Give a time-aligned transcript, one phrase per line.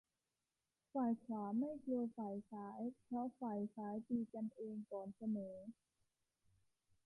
[0.93, 5.57] ฝ่ายขวาไม่กลัวฝ่ายซ้าย เพราะฝ่ายซ้ายตีกันเองก่อนเสมอ